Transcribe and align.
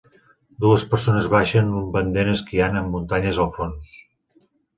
Dues 0.63 0.85
persones 0.93 1.27
baixen 1.33 1.69
un 1.81 1.85
pendent 1.97 2.33
esquiant 2.33 2.79
amb 2.81 2.91
muntanyes 2.97 3.43
al 3.45 3.53
fons 3.61 3.95